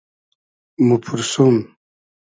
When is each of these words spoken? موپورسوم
موپورسوم 0.87 1.53